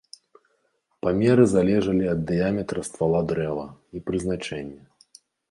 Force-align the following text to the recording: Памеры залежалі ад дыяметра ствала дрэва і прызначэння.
Памеры 1.03 1.45
залежалі 1.51 2.05
ад 2.13 2.23
дыяметра 2.31 2.85
ствала 2.89 3.21
дрэва 3.33 3.67
і 4.01 4.03
прызначэння. 4.09 4.81